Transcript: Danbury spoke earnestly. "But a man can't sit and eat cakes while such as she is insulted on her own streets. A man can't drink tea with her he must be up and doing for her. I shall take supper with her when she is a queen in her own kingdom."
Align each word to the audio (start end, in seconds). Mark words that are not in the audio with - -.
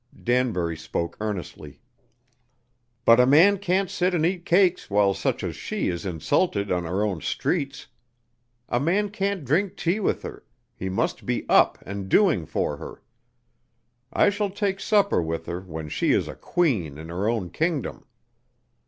Danbury 0.23 0.75
spoke 0.75 1.15
earnestly. 1.21 1.79
"But 3.05 3.19
a 3.19 3.27
man 3.27 3.59
can't 3.59 3.87
sit 3.87 4.15
and 4.15 4.25
eat 4.25 4.45
cakes 4.47 4.89
while 4.89 5.13
such 5.13 5.43
as 5.43 5.55
she 5.55 5.89
is 5.89 6.07
insulted 6.07 6.71
on 6.71 6.85
her 6.85 7.03
own 7.05 7.21
streets. 7.21 7.85
A 8.67 8.79
man 8.79 9.09
can't 9.11 9.45
drink 9.45 9.77
tea 9.77 9.99
with 9.99 10.23
her 10.23 10.43
he 10.75 10.89
must 10.89 11.27
be 11.27 11.47
up 11.47 11.77
and 11.85 12.09
doing 12.09 12.47
for 12.47 12.77
her. 12.77 13.03
I 14.11 14.31
shall 14.31 14.49
take 14.49 14.79
supper 14.79 15.21
with 15.21 15.45
her 15.45 15.61
when 15.61 15.87
she 15.87 16.13
is 16.13 16.27
a 16.27 16.33
queen 16.33 16.97
in 16.97 17.09
her 17.09 17.29
own 17.29 17.51
kingdom." 17.51 18.05